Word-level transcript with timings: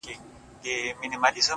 د 0.03 0.03
ميني 0.99 1.15
اوبه 1.17 1.29
وبهېږي!! 1.31 1.49